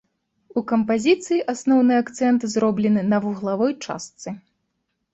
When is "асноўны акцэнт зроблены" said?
1.53-3.01